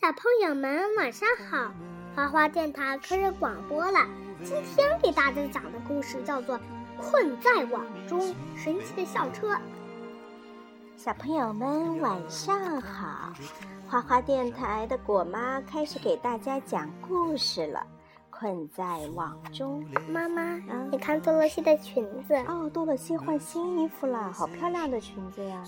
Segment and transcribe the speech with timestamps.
[0.00, 1.70] 小朋友们晚上好，
[2.16, 3.98] 花花电台开始广播了。
[4.42, 6.58] 今天给大家讲的故事叫做
[6.96, 9.52] 《困在网中：神奇的校车》。
[10.96, 13.30] 小朋友们晚上好，
[13.86, 17.86] 花花电台的果妈开始给大家讲故事了。
[18.30, 20.58] 困在网中，妈妈，
[20.90, 25.62] 你看多萝西的裙子哦，多萝西换新衣服了，好漂亮的裙子呀！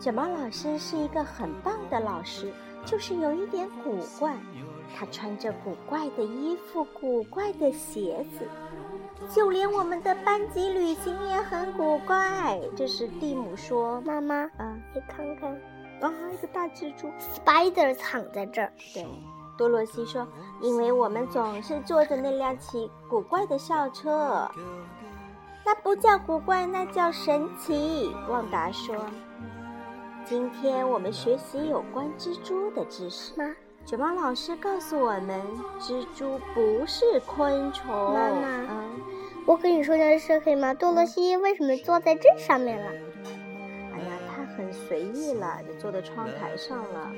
[0.00, 2.50] 卷毛老师是一个很棒的老师。
[2.84, 4.36] 就是有一点古怪，
[4.96, 8.46] 他穿着古怪的衣服、古怪的鞋子，
[9.34, 12.60] 就连我们的班级旅行也很古怪。
[12.76, 15.50] 这时蒂姆说：“妈妈，嗯，你看看，
[16.00, 19.06] 啊，一个大蜘蛛，spider 躺在这儿。”对，
[19.56, 20.26] 多罗西说
[20.60, 24.48] ：“因为我们总是坐着那辆奇古怪的校车，
[25.64, 28.94] 那不叫古怪，那叫神奇。”旺达说。
[30.26, 33.38] 今天我们学习有关蜘蛛的知识。
[33.38, 33.54] 吗？
[33.84, 35.38] 卷毛老师告诉我们，
[35.78, 37.94] 蜘蛛不是昆虫。
[38.14, 39.00] 妈妈，嗯，
[39.46, 40.72] 我跟你说件事可以吗？
[40.72, 42.90] 多萝西为什么坐在这上面了？
[43.92, 47.12] 哎呀，它很随意了，就坐在窗台上了。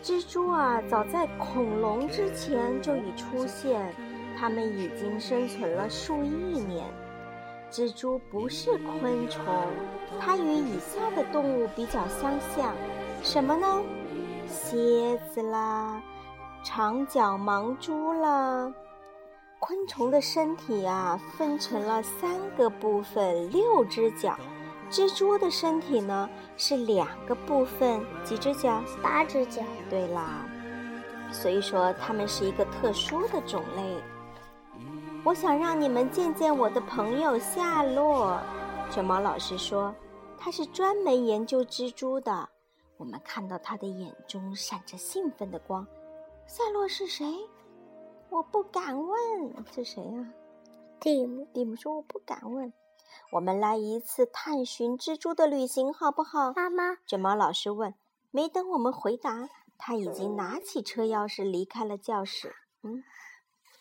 [0.00, 3.92] 蜘蛛啊，早在恐龙之前就已出现，
[4.38, 6.86] 它们已经生存了数亿年。
[7.70, 9.44] 蜘蛛不是昆虫，
[10.18, 12.74] 它与以下的动物比较相像，
[13.22, 13.82] 什么呢？
[14.46, 16.02] 蝎子啦，
[16.64, 18.72] 长脚盲蛛啦。
[19.60, 24.38] 昆虫的身体啊，分成了三个部分，六只脚。
[24.90, 28.82] 蜘蛛的身体呢，是两个部分，几只脚？
[29.02, 29.62] 八只脚。
[29.90, 30.46] 对啦，
[31.30, 33.82] 所以说它们是一个特殊的种类。
[35.24, 38.40] 我想让你们见见我的朋友夏洛，
[38.90, 39.94] 卷毛老师说，
[40.38, 42.48] 他是专门研究蜘蛛的。
[42.96, 45.86] 我们看到他的眼中闪着兴奋的光。
[46.46, 47.34] 夏洛是谁？
[48.30, 50.32] 我不敢问，是谁呀？
[51.00, 51.46] 蒂姆。
[51.52, 52.72] 蒂姆说我不敢问。
[53.32, 56.52] 我们来一次探寻蜘蛛的旅行，好不好？
[56.54, 56.96] 妈妈。
[57.06, 57.92] 卷毛老师问。
[58.30, 62.54] 没等我们回答，他已经拿起车钥匙离开了教室。
[62.82, 63.02] 嗯。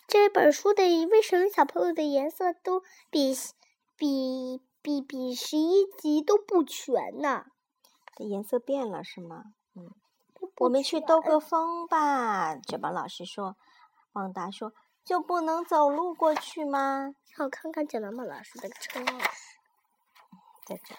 [0.08, 3.36] 这本书的为什么小朋友的颜色都比
[3.98, 7.46] 比比比十一集都不全呢？
[8.20, 9.44] 颜色变了是吗？
[9.76, 9.92] 嗯，
[10.60, 12.56] 我们去兜个风吧。
[12.56, 13.58] 卷毛老师说。
[14.14, 14.74] 旺达说
[15.06, 19.28] ：“就不能走路过去吗？”我看看卷毛老师的车钥匙，
[20.66, 20.96] 在这。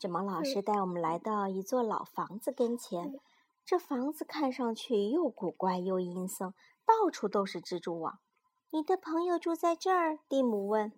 [0.00, 3.20] 卷毛老师带我们来到一座老房子跟前，
[3.64, 6.52] 这房子看上去又古怪又阴森。
[6.88, 8.18] 到处都是蜘蛛网，
[8.70, 10.18] 你的朋友住在这儿？
[10.26, 10.90] 蒂姆问。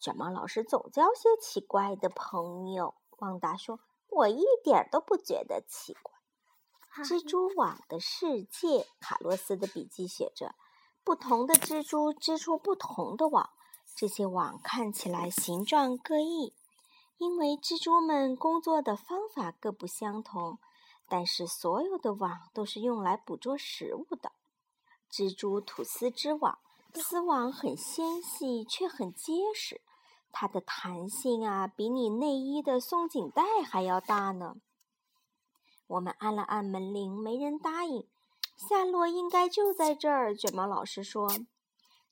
[0.00, 2.96] 卷毛老师总交些奇怪的朋友。
[3.18, 3.78] 旺达说
[4.10, 6.12] ：“我一点都不觉得奇怪。”
[7.06, 10.56] 蜘蛛网的世界，卡洛斯的笔记写着
[11.04, 13.50] ：“不同的蜘蛛织出不同的网，
[13.96, 16.52] 这些网看起来形状各异，
[17.18, 20.58] 因为蜘蛛们工作的方法各不相同。
[21.08, 24.32] 但是所有的网都是用来捕捉食物的。”
[25.14, 26.58] 蜘蛛吐丝织网，
[26.94, 29.80] 丝网很纤细，却很结实。
[30.32, 34.56] 它的弹性啊，比你内衣的松紧带还要大呢。
[35.86, 38.08] 我们按了按门铃，没人答应。
[38.56, 40.34] 夏洛应该就在这儿。
[40.34, 41.30] 卷毛老师说：“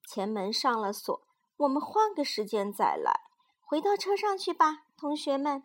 [0.06, 1.26] 前门上了锁，
[1.56, 3.22] 我们换个时间再来。
[3.62, 5.64] 回到车上去吧，同学们。”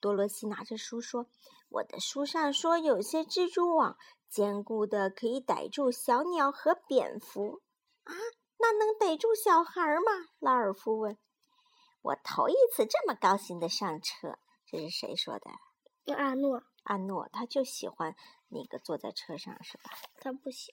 [0.00, 1.26] 多罗西拿着书说
[1.68, 3.96] ：“我的书上说，有些蜘蛛网。”
[4.30, 7.62] 坚固的可以逮住小鸟和蝙蝠
[8.04, 8.14] 啊！
[8.58, 10.28] 那能逮住小孩吗？
[10.38, 11.18] 拉尔夫问。
[12.02, 16.14] 我头一次这么高兴的上车，这是谁说的？
[16.14, 16.62] 阿诺。
[16.84, 18.14] 阿诺，他就喜欢
[18.48, 19.90] 那个坐在车上，是吧？
[20.20, 20.72] 他不喜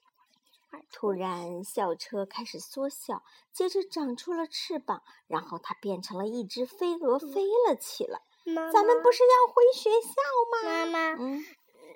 [0.69, 0.85] 欢。
[0.91, 8.21] 突然，校车开始缩小，接着长出了翅膀，然后它变成了一只飞蛾，飞了起来。
[8.47, 10.11] 妈妈，咱们不是要回学校
[10.51, 10.63] 吗？
[10.63, 11.45] 妈妈，嗯。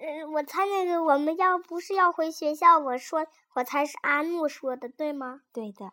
[0.04, 5.42] 嗯，我猜那个我们要不是要回学校，我说我猜是阿诺说的，对吗？
[5.54, 5.92] 对的，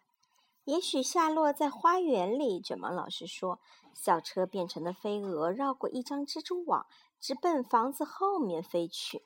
[0.64, 2.58] 也许夏洛在花园里。
[2.58, 3.60] 卷毛老师说，
[3.93, 6.87] 校车变成了飞蛾，绕过一张蜘蛛网，
[7.20, 9.22] 直奔房子后面飞去。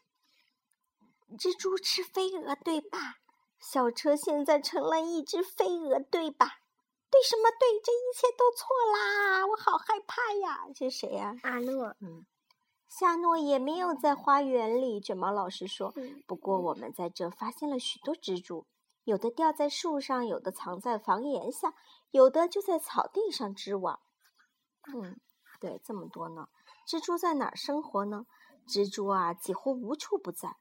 [1.38, 3.18] 蜘蛛吃飞蛾，对吧？
[3.60, 6.58] 校车现在成了一只飞蛾，对吧？
[7.12, 7.78] 对什么对？
[7.84, 9.46] 这一切都错啦！
[9.46, 10.66] 我好害怕呀！
[10.74, 11.36] 这是谁呀？
[11.42, 11.94] 阿诺。
[12.00, 12.24] 嗯。
[12.88, 15.94] 夏诺也没有在花园里，卷毛老师说。
[16.26, 18.66] 不过我们在这发现了许多蜘蛛，
[19.04, 21.74] 有的吊在树上，有的藏在房檐下，
[22.10, 24.00] 有的就在草地上织网。
[24.94, 25.20] 嗯，
[25.60, 26.48] 对，这么多呢。
[26.88, 28.26] 蜘蛛在哪儿生活呢？
[28.66, 30.56] 蜘蛛啊，几乎无处不在。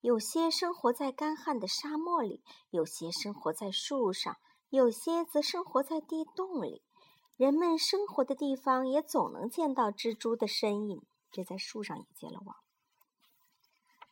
[0.00, 4.38] 有些生活在干旱的沙漠里，有些生活在树上，
[4.70, 6.82] 有些则生活在地洞里。
[7.36, 11.02] 人们生活的地方也总能见到蜘蛛的身影。
[11.32, 12.56] 这在树上也结了网。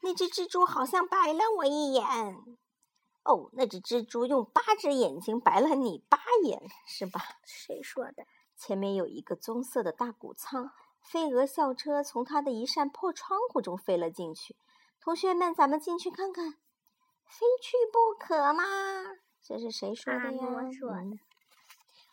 [0.01, 2.05] 那只蜘蛛好像白了我一眼。
[3.25, 7.21] 哦，那只蜘蛛用八只眼睛白了你八眼，是吧？
[7.45, 8.25] 谁说的？
[8.57, 14.57] 前面有一个棕色的大谷仓，飞蛾校车从它的一扇破窗户中飞了进去。
[15.01, 16.53] 同学们，咱们进去看看。
[17.27, 18.65] 非去不可吗？
[19.43, 20.47] 这是谁说的呀？
[20.47, 21.19] 我说的。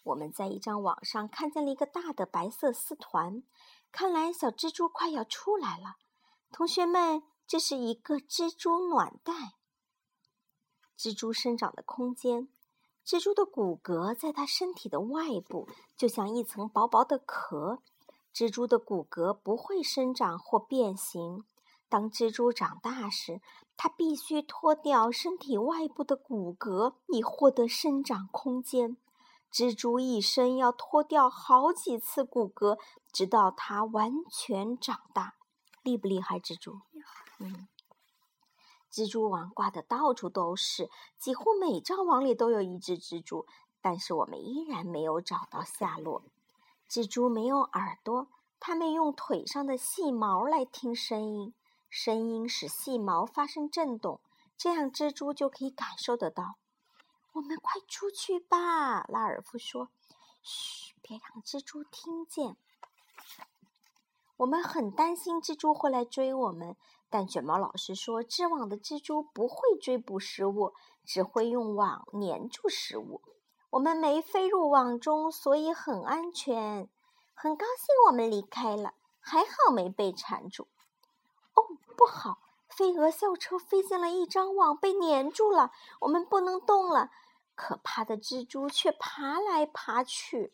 [0.03, 3.43] 我们在一张网上看见了一个大的白色丝团，
[3.91, 5.95] 看来小蜘蛛快要出来了。
[6.51, 9.33] 同学们，这是一个蜘蛛暖袋。
[10.97, 12.47] 蜘蛛生长的空间，
[13.05, 15.67] 蜘蛛的骨骼在它身体的外部，
[15.97, 17.81] 就像一层薄薄的壳。
[18.33, 21.43] 蜘蛛的骨骼不会生长或变形。
[21.89, 23.41] 当蜘蛛长大时，
[23.77, 28.97] 它必须脱掉身体外部的骨骼，以获得生长空间。
[29.51, 32.77] 蜘蛛一生要脱掉好几次骨骼，
[33.11, 35.35] 直到它完全长大。
[35.83, 36.81] 厉不厉害，蜘蛛？
[37.39, 37.67] 嗯。
[38.91, 43.45] 蜘蛛网挂的到处都是，几乎每张网里都有一只蜘蛛，
[43.81, 46.23] 但是我们依然没有找到下落。
[46.89, 48.29] 蜘蛛没有耳朵，
[48.59, 51.53] 它们用腿上的细毛来听声音，
[51.97, 54.19] 声音使细毛发生震动，
[54.57, 56.57] 这样蜘蛛就可以感受得到。
[57.31, 59.87] 我们快出去吧，拉尔夫说。
[60.43, 62.57] “嘘，别让蜘蛛听见。”
[64.35, 66.75] 我们很担心蜘蛛会来追我们，
[67.09, 70.73] 但卷毛老师说，织网的蜘蛛不会追捕食物，
[71.05, 73.21] 只会用网粘住食物。
[73.69, 76.89] 我们没飞入网中，所以很安全。
[77.33, 80.67] 很高兴我们离开了，还好没被缠住。
[81.95, 82.39] 哦，不好！
[82.67, 85.71] 飞蛾校车飞进了一张网，被粘住了，
[86.01, 87.09] 我们不能动了。
[87.55, 90.53] 可怕的蜘蛛却爬来爬去，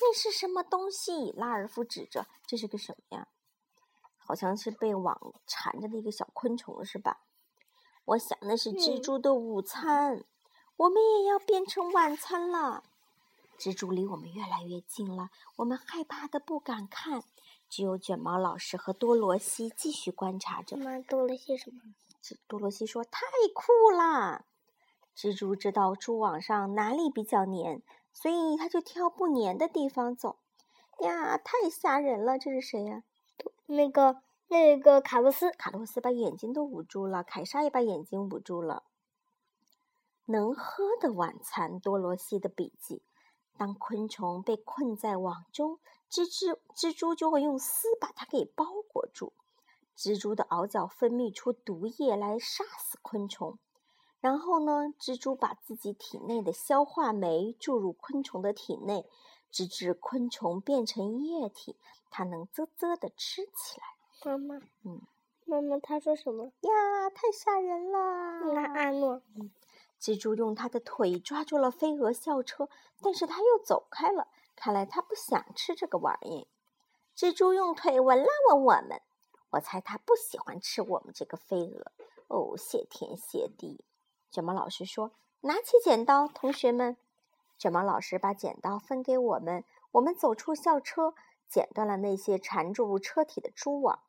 [0.00, 1.32] 那是什么东西？
[1.32, 3.26] 拉尔夫指着，这是个什么呀？
[4.16, 7.22] 好像是被网缠着的一个小昆虫，是吧？
[8.04, 10.24] 我想那是蜘蛛的午餐，
[10.76, 12.84] 我们也要变成晚餐了。
[13.58, 17.24] 蜘蛛离我们越来越近了，我们害怕的不敢看。
[17.68, 20.76] 只有卷毛老师和多罗西继续观察着。
[21.08, 21.80] 多罗西什么？
[22.46, 23.20] 多罗西说：“太
[23.54, 24.44] 酷啦。”
[25.16, 27.82] 蜘蛛知道蛛网上哪里比较粘，
[28.12, 30.38] 所以它就挑不粘的地方走。
[31.00, 32.38] 呀，太吓人了！
[32.38, 33.02] 这是谁呀？
[33.66, 38.84] 那个那个卡洛斯，卡洛斯把眼睛都捂住了，凯莎也把眼睛捂住了。
[40.26, 43.02] 能喝的晚餐，多罗西的笔记：
[43.56, 45.78] 当昆虫被困在网中，
[46.14, 49.32] 蜘蛛蜘蛛就会用丝把它给包裹住。
[49.96, 53.58] 蜘蛛的螯角分泌出毒液来杀死昆虫。
[54.20, 54.94] 然后呢？
[55.00, 59.10] 蜘蛛把自己体内的消化酶注入昆虫的体内，
[59.50, 61.76] 直至昆虫变成液体，
[62.10, 63.86] 它能啧啧的吃起来。
[64.24, 65.02] 妈妈，嗯，
[65.44, 67.10] 妈妈，他说什么呀？
[67.12, 67.98] 太吓人了！
[68.54, 69.50] 那阿诺，嗯
[70.00, 72.68] 蜘蛛用它的腿抓住了飞蛾校车，
[73.02, 74.28] 但是它又走开了。
[74.56, 76.48] 看来他不想吃这个玩意。
[77.16, 79.00] 蜘蛛用腿闻了闻我们，
[79.50, 81.92] 我猜他不喜欢吃我们这个飞蛾。
[82.28, 83.84] 哦，谢天谢地！
[84.30, 86.96] 卷毛老师说：“拿起剪刀，同学们。”
[87.56, 89.64] 卷毛老师把剪刀分给我们。
[89.92, 91.14] 我们走出校车，
[91.48, 94.00] 剪断了那些缠住车体的蛛网。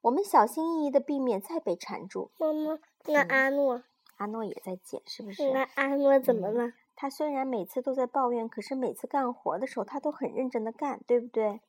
[0.00, 2.30] 我们小心翼翼的避免再被缠住。
[2.38, 3.82] 妈妈，那阿诺，
[4.16, 5.50] 阿诺也在剪，是不是？
[5.50, 6.72] 那阿诺怎么了？
[6.96, 11.60] 他虽然每次都在抱怨，可是每次干活的时候，他都很认真的干，对不对？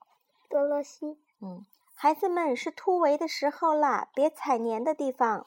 [0.49, 5.45] 多罗西，嗯，孩子们是突围的时候啦，别踩黏的地方。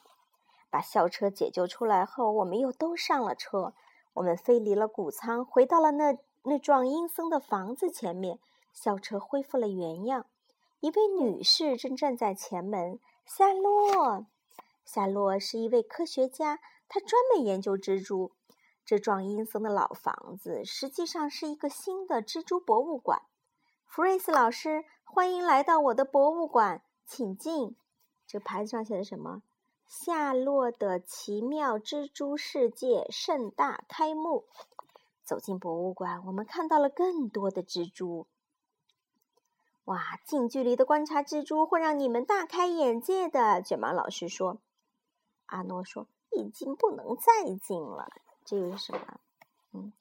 [0.69, 3.73] 把校车解救出来后，我们又都上了车。
[4.13, 8.39] 我们飞离了谷仓，回到了那那幢阴森的房子前面。
[8.71, 10.27] 校车恢复了原样。
[10.79, 12.99] 一位女士正站在前门。
[13.25, 14.25] 夏洛，
[14.85, 18.31] 夏洛是一位科学家，他专门研究蜘蛛。
[18.85, 23.21] 这幢阴森的老房子实际上是一个新的蜘蛛博物馆。
[23.85, 27.75] 弗瑞斯老师，欢迎来到我的博物馆，请进。
[28.27, 29.43] 这牌子上写的什么？
[29.87, 34.45] 夏洛的奇妙蜘蛛世界盛大开幕。
[35.23, 38.27] 走进博物馆，我们看到了更多的蜘蛛。
[39.85, 43.61] 哇，近距离的观察蜘蛛会让你们大开眼界的。
[43.61, 44.59] 卷毛老师说。
[45.47, 48.07] 阿诺说：“已经不能再近了。”
[48.45, 49.19] 这个是什么？
[49.73, 49.93] 嗯，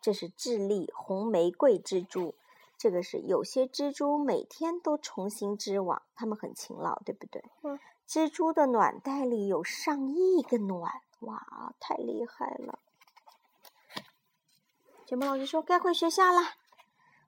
[0.00, 2.34] 这是智利红玫瑰蜘蛛。
[2.76, 7.44] 这个是有些蜘蛛每天都重新织网，它们很勤劳，对不对？
[7.62, 7.78] 嗯。
[8.06, 12.78] 蜘蛛的卵袋里有上亿个卵，哇，太厉害了！
[15.04, 16.40] 卷毛老师说：“该回学校了。”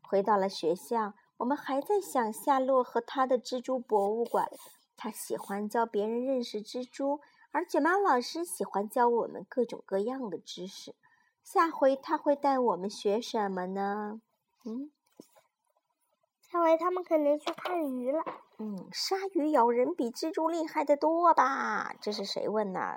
[0.01, 4.51] 回到了学校，我们还在想夏洛和他的蜘蛛博物馆。
[4.97, 7.21] 他喜欢教别人认识蜘蛛，
[7.53, 10.95] 而卷毛老师喜欢教我们各种各样的知识。
[11.43, 14.21] 下回他会带我们学什么呢？
[14.65, 14.91] 嗯，
[16.41, 18.23] 下回他们可能去看鱼了。
[18.59, 21.95] 嗯，鲨鱼咬人比蜘蛛厉害的多吧？
[22.01, 22.97] 这是谁问呢？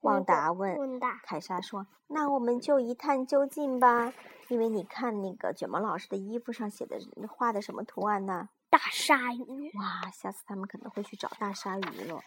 [0.00, 0.78] 旺达问。
[0.78, 1.20] 旺达。
[1.24, 4.12] 凯莎说：“那我们就一探究竟吧。
[4.48, 6.98] 因为你看那个卷毛老师的衣服上写的
[7.28, 8.48] 画的什么图案呢？
[8.70, 9.72] 大鲨鱼。
[9.78, 12.20] 哇，下次他们可能会去找大鲨鱼了。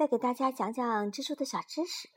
[0.00, 2.08] 再给大家讲讲蜘蛛的小知识。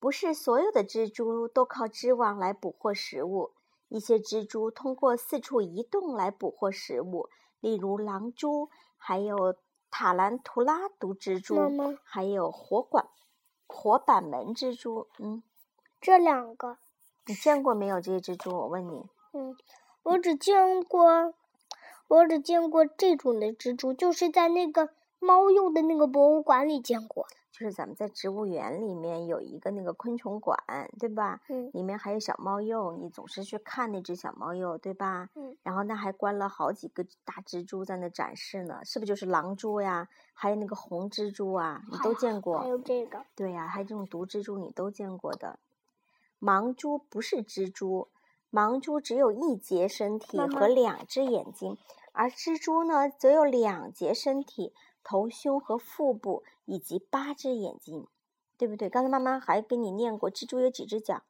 [0.00, 3.50] 不是所有的蜘蛛都靠织网来捕获食物，
[3.90, 7.28] 一些蜘蛛通过四处移动来捕获食物，
[7.60, 9.56] 例如狼蛛。”还有
[9.90, 13.06] 塔兰图拉毒蜘蛛，还有火管
[13.66, 15.06] 火板门蜘蛛。
[15.18, 15.42] 嗯，
[16.00, 16.78] 这两个
[17.26, 18.00] 你见过没有？
[18.00, 19.04] 这些蜘蛛，我问你。
[19.34, 19.54] 嗯，
[20.02, 21.34] 我只见过，
[22.08, 24.88] 我只见过这种的蜘蛛，就是在那个
[25.18, 27.26] 猫鼬的那个博物馆里见过。
[27.50, 30.56] 就是咱们在植物园里面有一个那个昆虫馆，
[31.00, 31.40] 对吧？
[31.48, 31.70] 嗯。
[31.72, 35.30] 里面还有小猫鼬，你总是去看那只小猫鼬，对吧？
[35.34, 35.56] 嗯。
[35.64, 40.08] 然后那还关了好几个大蜘蛛在那展示呢，是不是就是狼蛛呀？
[40.34, 42.60] 还有那个红蜘蛛啊，你都见过？
[42.60, 43.24] 还有这个。
[43.34, 45.58] 对呀，还有这种毒蜘蛛，你都见过的。
[46.40, 48.06] 盲蛛不是蜘蛛，
[48.52, 51.76] 盲蛛只有一节身体和两只眼睛，
[52.12, 54.72] 而蜘蛛呢，则有两节身体。
[55.08, 58.06] 头、胸和腹部以及八只眼睛，
[58.58, 58.90] 对不对？
[58.90, 61.22] 刚才妈妈还给你念过，蜘蛛有几只脚？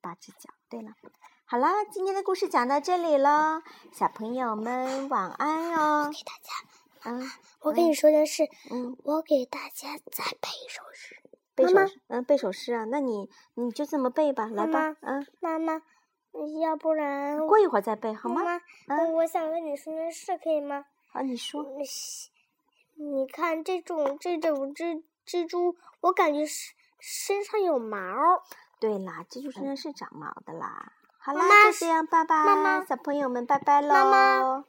[0.00, 0.48] 八只脚。
[0.70, 0.92] 对了，
[1.44, 3.60] 好啦，今天的故事讲到这里了，
[3.92, 6.10] 小朋友们晚安哦。
[6.10, 7.30] 给大家，嗯，
[7.60, 11.16] 我跟你说件事，嗯，我给大家再背一首诗。
[11.54, 12.84] 背首诗，嗯，背首诗啊？
[12.84, 15.26] 那你你就这么背吧，来吧，嗯。
[15.40, 15.82] 妈妈，
[16.62, 18.42] 要不然过一会儿再背好吗？
[18.42, 20.86] 妈妈嗯，我想跟你说件事，可以吗？
[21.12, 21.66] 好，你说。
[23.00, 27.98] 你看这种这种蜘蜘蛛，我感觉身身上有毛。
[28.78, 30.92] 对啦，蜘蛛身上是长毛的啦。
[31.18, 34.58] 好啦，就这样，拜拜，小朋友们，拜拜喽。